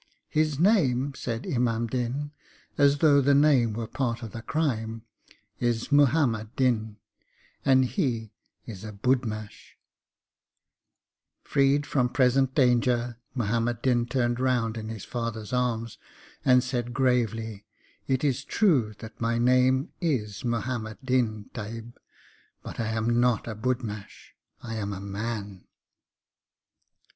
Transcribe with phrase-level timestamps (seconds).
[0.29, 2.31] 'His name,' said Imam Din,
[2.75, 5.03] as though the name were part of the crime,
[5.59, 6.97] 'is Muhammad Din,
[7.63, 8.31] and he
[8.65, 9.75] is a budmash.'
[11.43, 15.99] Freed from present danger, Muhammad Din turned round in his father's arms,
[16.43, 17.63] and said gravely,
[18.07, 21.95] 'It is true that my name is Muhammad Din, Tahib,
[22.63, 24.33] but I am not a budmash.
[24.63, 25.65] I am a man!'